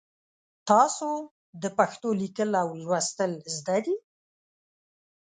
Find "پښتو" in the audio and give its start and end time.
1.77-2.09